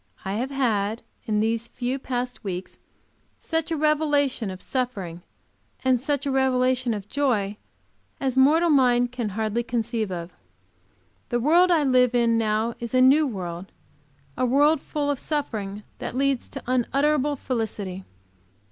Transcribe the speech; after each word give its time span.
I 0.25 0.33
have 0.33 0.49
had 0.49 1.03
in 1.27 1.41
these 1.41 1.67
few 1.67 1.99
past 1.99 2.43
weeks 2.43 2.79
such 3.37 3.69
a 3.69 3.77
revelation 3.77 4.49
of 4.49 4.59
suffering, 4.59 5.21
and 5.85 5.99
such 5.99 6.25
a 6.25 6.31
revelation 6.31 6.95
of 6.95 7.07
joy, 7.07 7.57
as 8.19 8.35
mortal 8.35 8.71
mind 8.71 9.11
can 9.11 9.29
hardly 9.37 9.61
conceive 9.61 10.11
of. 10.11 10.33
The 11.29 11.39
world 11.39 11.69
I 11.69 11.83
live 11.83 12.15
in 12.15 12.35
now 12.39 12.73
is 12.79 12.95
a 12.95 12.99
new 13.01 13.27
world; 13.27 13.71
a 14.35 14.43
world 14.43 14.81
full 14.81 15.11
of 15.11 15.19
suffering 15.19 15.83
that 15.99 16.15
leads 16.17 16.49
to 16.49 16.63
unutterable 16.65 17.35
felicity. 17.35 18.03